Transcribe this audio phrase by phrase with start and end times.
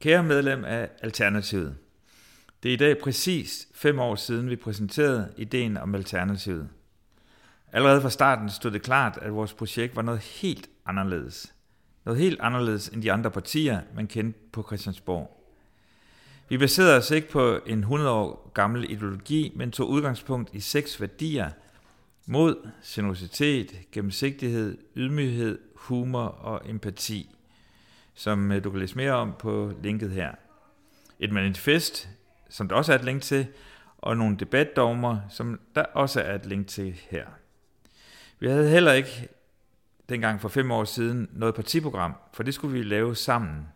[0.00, 1.76] Kære medlem af Alternativet.
[2.62, 6.68] Det er i dag præcis fem år siden, vi præsenterede ideen om Alternativet.
[7.72, 11.54] Allerede fra starten stod det klart, at vores projekt var noget helt anderledes.
[12.04, 15.44] Noget helt anderledes end de andre partier, man kendte på Christiansborg.
[16.48, 21.00] Vi baserede os ikke på en 100 år gammel ideologi, men tog udgangspunkt i seks
[21.00, 21.50] værdier.
[22.26, 27.34] Mod, generositet, gennemsigtighed, ydmyghed, humor og empati,
[28.20, 30.32] som øh, du kan læse mere om på linket her.
[31.18, 32.08] Et manifest,
[32.48, 33.46] som der også er et link til,
[33.98, 37.26] og nogle debatdogmer, som der også er et link til her.
[38.38, 39.28] Vi havde heller ikke
[40.08, 43.68] dengang for fem år siden noget partiprogram, for det skulle vi lave sammen.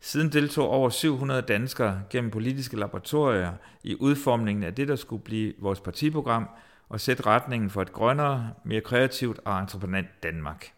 [0.00, 3.52] Siden deltog over 700 danskere gennem politiske laboratorier
[3.84, 6.48] i udformningen af det, der skulle blive vores partiprogram
[6.88, 10.74] og sætte retningen for et grønnere, mere kreativt og entreprenant Danmark.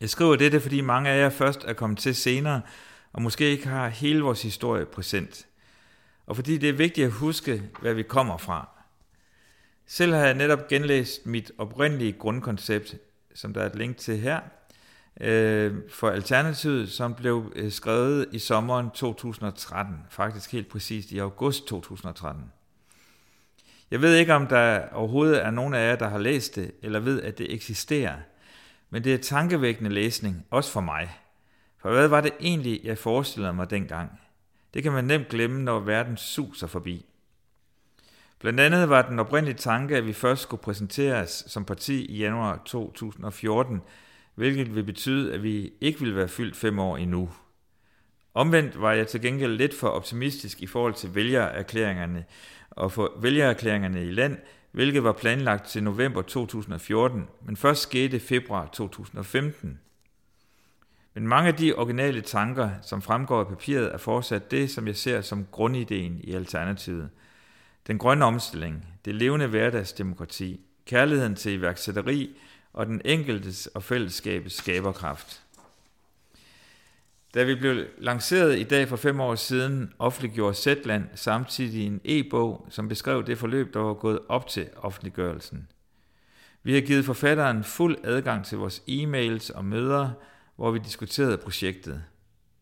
[0.00, 2.62] Jeg skriver dette, fordi mange af jer først er kommet til senere,
[3.12, 5.46] og måske ikke har hele vores historie præsent.
[6.26, 8.68] Og fordi det er vigtigt at huske, hvad vi kommer fra.
[9.86, 12.94] Selv har jeg netop genlæst mit oprindelige grundkoncept,
[13.34, 14.40] som der er et link til her,
[15.20, 21.66] øh, for Alternativet, som blev øh, skrevet i sommeren 2013, faktisk helt præcist i august
[21.66, 22.42] 2013.
[23.90, 27.00] Jeg ved ikke, om der overhovedet er nogen af jer, der har læst det, eller
[27.00, 28.16] ved, at det eksisterer,
[28.90, 31.10] men det er tankevækkende læsning, også for mig.
[31.78, 34.10] For hvad var det egentlig, jeg forestillede mig dengang?
[34.74, 37.06] Det kan man nemt glemme, når verden suser forbi.
[38.38, 42.62] Blandt andet var den oprindelige tanke, at vi først skulle præsenteres som parti i januar
[42.66, 43.80] 2014,
[44.34, 47.30] hvilket vil betyde, at vi ikke ville være fyldt fem år endnu.
[48.34, 52.24] Omvendt var jeg til gengæld lidt for optimistisk i forhold til vælgererklæringerne
[52.70, 54.38] og for vælgererklæringerne i land,
[54.70, 59.80] hvilket var planlagt til november 2014, men først skete februar 2015.
[61.14, 64.96] Men mange af de originale tanker, som fremgår af papiret, er fortsat det, som jeg
[64.96, 67.10] ser som grundideen i Alternativet.
[67.86, 72.36] Den grønne omstilling, det levende hverdagsdemokrati, kærligheden til iværksætteri
[72.72, 75.42] og den enkeltes og fællesskabets skaberkraft.
[77.34, 82.66] Da vi blev lanceret i dag for fem år siden, offentliggjorde Zetland samtidig en e-bog,
[82.70, 85.68] som beskrev det forløb, der var gået op til offentliggørelsen.
[86.62, 90.10] Vi har givet forfatteren fuld adgang til vores e-mails og møder,
[90.56, 92.02] hvor vi diskuterede projektet.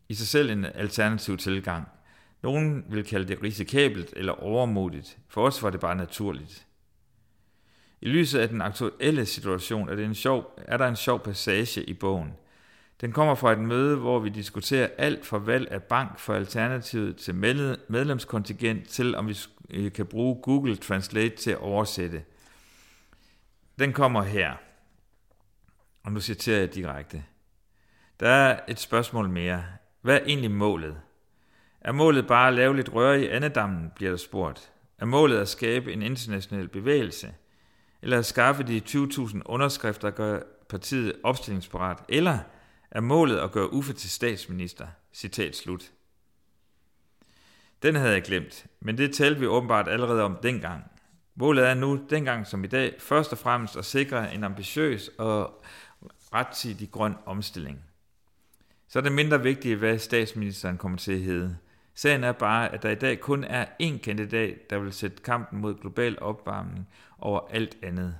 [0.08, 1.88] I sig selv en alternativ tilgang.
[2.42, 5.18] Nogen vil kalde det risikabelt eller overmodigt.
[5.28, 6.66] For os var det bare naturligt.
[8.00, 11.84] I lyset af den aktuelle situation er, det en sjov, er der en sjov passage
[11.84, 12.32] i bogen.
[13.00, 17.16] Den kommer fra et møde, hvor vi diskuterer alt fra valg af bank for alternativet
[17.16, 17.34] til
[17.88, 19.38] medlemskontingent til, om vi
[19.70, 22.24] øh, kan bruge Google Translate til at oversætte.
[23.78, 24.52] Den kommer her.
[26.04, 27.24] Og nu citerer jeg direkte.
[28.20, 29.64] Der er et spørgsmål mere.
[30.02, 30.96] Hvad er egentlig målet?
[31.80, 34.72] Er målet bare at lave lidt røre i andedammen, bliver der spurgt.
[34.98, 37.34] Er målet at skabe en international bevægelse?
[38.02, 41.98] Eller at skaffe de 20.000 underskrifter, der gør partiet opstillingsparat?
[42.08, 42.38] Eller
[42.90, 44.86] er målet at gøre Uffe til statsminister?
[45.12, 45.92] Citat slut.
[47.82, 50.84] Den havde jeg glemt, men det talte vi åbenbart allerede om dengang.
[51.34, 55.64] Målet er nu, dengang som i dag, først og fremmest at sikre en ambitiøs og
[56.32, 57.84] rettidig grøn omstilling
[58.88, 61.56] så er det mindre vigtigt, hvad statsministeren kommer til at hedde.
[61.94, 65.60] Sagen er bare, at der i dag kun er én kandidat, der vil sætte kampen
[65.60, 66.88] mod global opvarmning
[67.18, 68.14] over alt andet.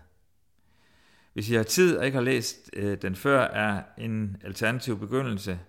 [1.39, 5.61] Hvis I har tid og ikke har læst øh, den før, er en alternativ begyndelse,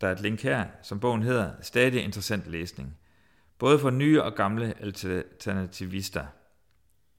[0.00, 2.96] der er et link her, som bogen hedder, stadig interessant læsning.
[3.58, 6.24] Både for nye og gamle alternativister.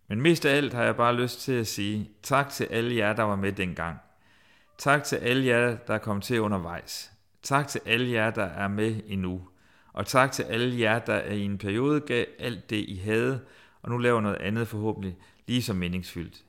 [0.07, 3.13] Men mest af alt har jeg bare lyst til at sige tak til alle jer,
[3.13, 3.97] der var med dengang–
[4.78, 7.11] Tak til alle jer, der er kommet til undervejs.
[7.43, 9.47] Tak til alle jer, der er med endnu.
[9.93, 13.41] Og tak til alle jer, der i en periode gav alt det, I havde,
[13.81, 15.17] og nu laver noget andet forhåbentlig
[15.47, 16.43] lige så meningsfyldt.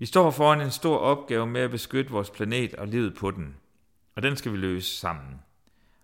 [0.00, 3.56] Vi står foran en stor opgave med at beskytte vores planet og livet på den,
[4.16, 5.40] og den skal vi løse sammen.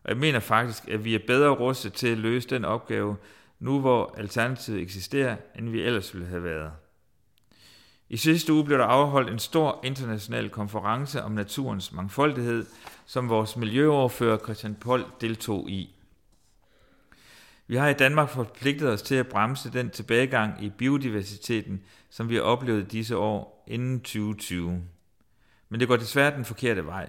[0.04, 3.16] Og jeg mener faktisk, at vi er bedre rustet til at løse den opgave,
[3.58, 6.72] nu hvor alternativet eksisterer, end vi ellers ville have været.
[8.08, 12.66] I sidste uge blev der afholdt en stor international konference om naturens mangfoldighed,
[13.06, 15.93] som vores miljøoverfører Christian Pold deltog i.
[17.66, 22.34] Vi har i Danmark forpligtet os til at bremse den tilbagegang i biodiversiteten, som vi
[22.34, 24.82] har oplevet disse år inden 2020.
[25.68, 27.08] Men det går desværre den forkerte vej.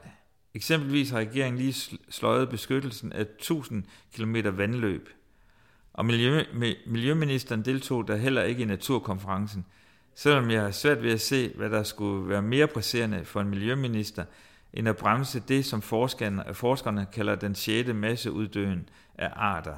[0.53, 3.83] Eksempelvis har regeringen lige sløjet beskyttelsen af 1000
[4.15, 5.09] km vandløb.
[5.93, 6.43] Og miljø,
[6.85, 9.65] miljøministeren deltog der heller ikke i naturkonferencen,
[10.15, 13.49] selvom jeg har svært ved at se, hvad der skulle være mere presserende for en
[13.49, 14.25] miljøminister,
[14.73, 19.75] end at bremse det, som forskerne, forskerne kalder den sjette masseuddøen af arter.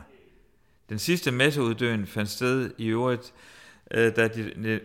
[0.89, 3.33] Den sidste masseuddøen fandt sted i øvrigt,
[3.91, 4.29] øh, da,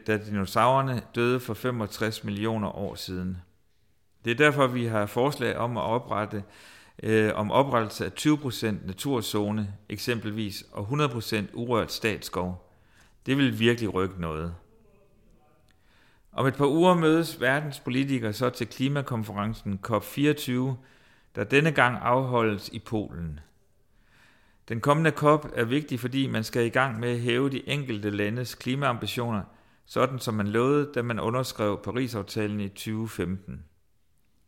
[0.07, 3.37] da dinosaurerne døde for 65 millioner år siden.
[4.25, 6.43] Det er derfor, vi har forslag om at oprette
[7.03, 12.73] øh, om oprettelse af 20% naturzone eksempelvis og 100% urørt statsskov.
[13.27, 14.55] Det vil virkelig rykke noget.
[16.33, 20.53] Om et par uger mødes verdens politikere så til klimakonferencen COP24,
[21.35, 23.41] der denne gang afholdes i Polen.
[24.69, 28.11] Den kommende COP er vigtig, fordi man skal i gang med at hæve de enkelte
[28.11, 29.43] landes klimaambitioner,
[29.87, 33.65] sådan som man lovede, da man underskrev Paris-aftalen i 2015.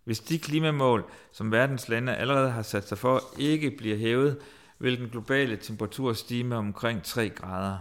[0.04, 4.38] Hvis de klimamål, som verdens lande allerede har sat sig for, ikke bliver hævet,
[4.78, 7.78] vil den globale temperatur stige med omkring 3 grader.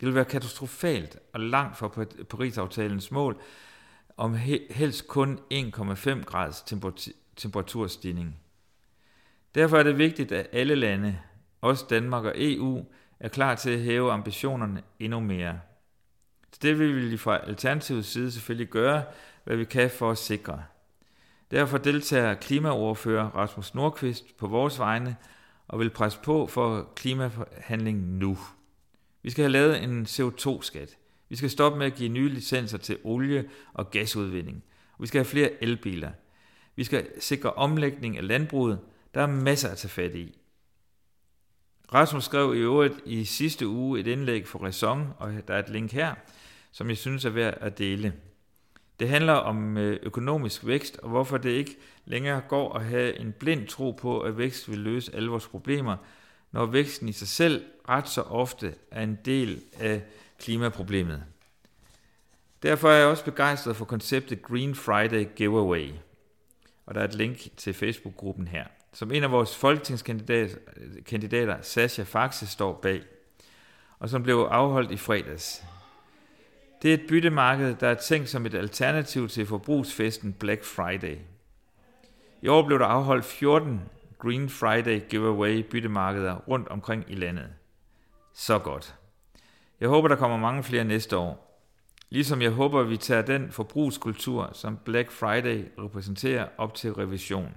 [0.00, 1.88] Det vil være katastrofalt og langt fra
[2.30, 3.40] Paris-aftalens mål
[4.16, 4.34] om
[4.70, 6.64] helst kun 1,5 graders
[7.36, 8.40] temperaturstigning.
[9.56, 11.18] Derfor er det vigtigt, at alle lande,
[11.60, 12.84] også Danmark og EU,
[13.20, 15.60] er klar til at hæve ambitionerne endnu mere.
[16.52, 19.04] Så det vil vi fra Alternativets side selvfølgelig gøre,
[19.44, 20.62] hvad vi kan for at sikre.
[21.50, 25.16] Derfor deltager klimaordfører Rasmus Nordqvist på vores vegne
[25.68, 28.38] og vil presse på for klimaforhandling nu.
[29.22, 30.96] Vi skal have lavet en CO2-skat.
[31.28, 34.64] Vi skal stoppe med at give nye licenser til olie- og gasudvinding.
[35.00, 36.10] Vi skal have flere elbiler.
[36.76, 38.78] Vi skal sikre omlægning af landbruget.
[39.16, 40.38] Der er masser at tage fat i.
[41.94, 45.68] Rasmus skrev i øvrigt i sidste uge et indlæg for Raison, og der er et
[45.68, 46.14] link her,
[46.72, 48.14] som jeg synes er værd at dele.
[49.00, 53.32] Det handler om øh, økonomisk vækst, og hvorfor det ikke længere går at have en
[53.32, 55.96] blind tro på, at vækst vil løse alle vores problemer,
[56.52, 60.02] når væksten i sig selv ret så ofte er en del af
[60.38, 61.24] klimaproblemet.
[62.62, 65.90] Derfor er jeg også begejstret for konceptet Green Friday Giveaway.
[66.86, 72.46] Og der er et link til Facebook-gruppen her, som en af vores folketingskandidater, Sasha Faxe,
[72.46, 73.02] står bag,
[73.98, 75.64] og som blev afholdt i fredags.
[76.82, 81.16] Det er et byttemarked, der er tænkt som et alternativ til forbrugsfesten Black Friday.
[82.42, 83.80] I år blev der afholdt 14
[84.18, 87.48] Green Friday giveaway byttemarkeder rundt omkring i landet.
[88.34, 88.94] Så godt.
[89.80, 91.45] Jeg håber, der kommer mange flere næste år.
[92.10, 97.54] Ligesom jeg håber, at vi tager den forbrugskultur, som Black Friday repræsenterer, op til revision.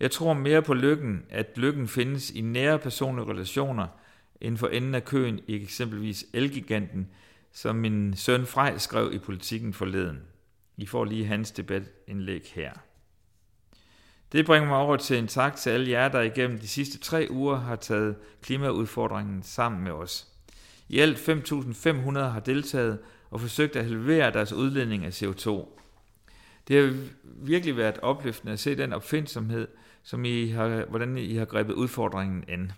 [0.00, 3.86] Jeg tror mere på lykken, at lykken findes i nære personlige relationer,
[4.40, 7.08] end for enden af køen i eksempelvis Elgiganten,
[7.52, 10.20] som min søn Frej skrev i politikken forleden.
[10.76, 12.72] I får lige hans debatindlæg her.
[14.32, 17.26] Det bringer mig over til en tak til alle jer, der igennem de sidste tre
[17.30, 20.28] uger har taget klimaudfordringen sammen med os.
[20.88, 22.98] I alt 5.500 har deltaget
[23.34, 25.68] og forsøgt at halvere deres udledning af CO2.
[26.68, 26.94] Det har
[27.24, 29.68] virkelig været opløftende at se den opfindsomhed,
[30.02, 32.72] som I har, hvordan I har grebet udfordringen an.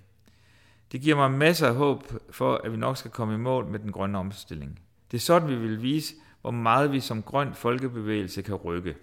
[0.93, 3.79] Det giver mig masser af håb for, at vi nok skal komme i mål med
[3.79, 4.81] den grønne omstilling.
[5.11, 8.97] Det er sådan, vi vil vise, hvor meget vi som grøn folkebevægelse kan rykke.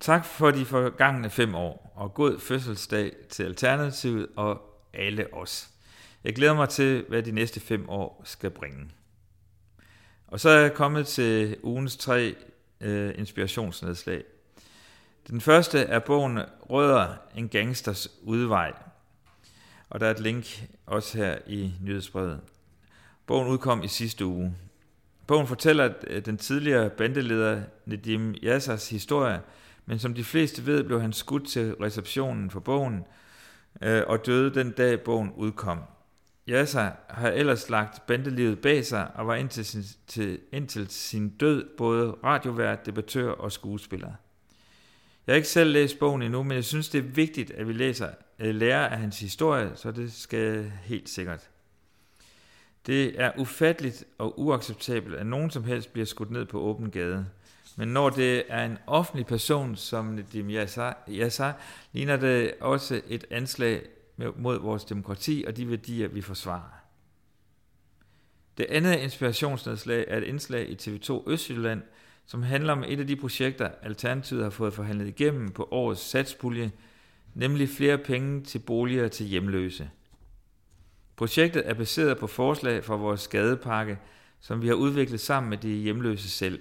[0.00, 4.62] Tak for de forgangne fem år, og god fødselsdag til Alternativet og
[4.92, 5.70] alle os.
[6.24, 8.90] Jeg glæder mig til, hvad de næste fem år skal bringe.
[10.26, 12.34] Og så er jeg kommet til ugens tre
[12.80, 14.24] øh, inspirationsnedslag.
[15.28, 16.38] Den første er bogen
[16.70, 18.72] Rødder, en gangsters udvej.
[19.90, 22.40] Og der er et link også her i nyhedsbrevet.
[23.26, 24.54] Bogen udkom i sidste uge.
[25.26, 29.40] Bogen fortæller øh, den tidligere bandeleder Nedim Yassas historie,
[29.86, 33.04] men som de fleste ved, blev han skudt til receptionen for bogen
[33.82, 35.78] øh, og døde den dag bogen udkom.
[36.48, 41.76] Yasser har ellers lagt bandelivet bag sig og var indtil sin, til, indtil sin død
[41.76, 44.12] både radiovært, debattør og skuespiller.
[45.26, 47.72] Jeg har ikke selv læst bogen endnu, men jeg synes, det er vigtigt, at vi
[47.72, 51.50] læser, lærer af hans historie, så det skal helt sikkert.
[52.86, 57.26] Det er ufatteligt og uacceptabelt, at nogen som helst bliver skudt ned på åben gade.
[57.76, 61.60] Men når det er en offentlig person, som Nedim Yassar,
[61.92, 63.82] ligner det også et anslag
[64.36, 66.86] mod vores demokrati og de værdier, vi forsvarer.
[68.58, 71.82] Det andet inspirationsnedslag er et indslag i TV2 Østjylland,
[72.26, 76.72] som handler om et af de projekter, Alternativet har fået forhandlet igennem på årets satspulje,
[77.34, 79.90] nemlig flere penge til boliger til hjemløse.
[81.16, 83.98] Projektet er baseret på forslag fra vores skadepakke,
[84.40, 86.60] som vi har udviklet sammen med de hjemløse selv.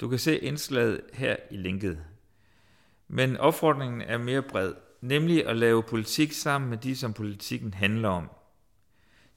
[0.00, 1.98] Du kan se indslaget her i linket.
[3.08, 8.08] Men opfordringen er mere bred, nemlig at lave politik sammen med de, som politikken handler
[8.08, 8.30] om.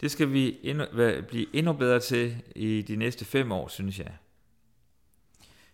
[0.01, 0.85] Det skal vi endnu,
[1.27, 4.11] blive endnu bedre til i de næste fem år, synes jeg.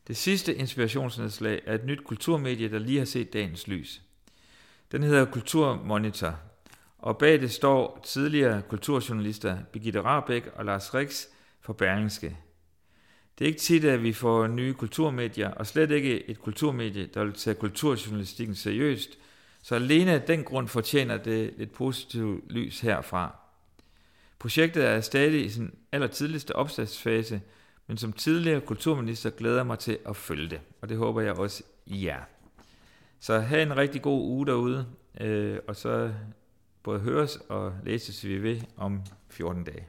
[0.08, 4.02] Det sidste inspirationsnedslag er et nyt kulturmedie, der lige har set dagens lys.
[4.92, 6.40] Den hedder Kulturmonitor,
[6.98, 11.26] og bag det står tidligere kulturjournalister Birgitte Rabeck og Lars Rix
[11.62, 12.38] fra Berlingske.
[13.40, 17.24] Det er ikke tit, at vi får nye kulturmedier, og slet ikke et kulturmedie, der
[17.24, 19.19] vil tage kulturjournalistikken seriøst,
[19.62, 23.36] så alene af den grund fortjener det et positivt lys herfra.
[24.40, 27.42] Projektet er stadig i sin allertidligste opstartsfase,
[27.88, 31.64] men som tidligere kulturminister glæder mig til at følge det, og det håber jeg også
[31.86, 32.22] I er.
[33.20, 34.86] Så have en rigtig god uge derude,
[35.22, 36.12] øh, og så
[36.84, 39.88] både høres og læses vi ved om 14 dage.